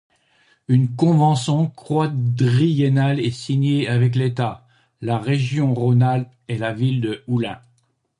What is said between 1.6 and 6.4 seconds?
quadriennale est signée avec l’État, la Région Rhône-Alpes